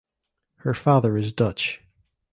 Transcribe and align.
Her 0.61 0.73
father 0.73 1.15
is 1.15 1.31
Dutch. 1.31 1.79